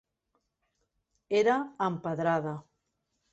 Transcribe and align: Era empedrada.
Era 1.41 1.59
empedrada. 1.89 2.55